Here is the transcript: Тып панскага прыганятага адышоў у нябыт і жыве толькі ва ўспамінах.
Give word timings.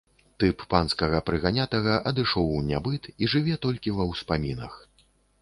Тып 0.43 0.63
панскага 0.71 1.19
прыганятага 1.27 1.99
адышоў 2.13 2.49
у 2.57 2.63
нябыт 2.71 3.03
і 3.21 3.31
жыве 3.35 3.61
толькі 3.67 3.95
ва 4.01 4.11
ўспамінах. 4.15 4.73